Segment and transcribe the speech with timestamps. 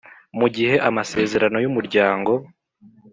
[0.39, 2.31] mu gihe amasezerano y'umuryango